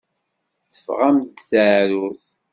Teffeɣ-am-d 0.73 1.37
teεrurt. 1.49 2.25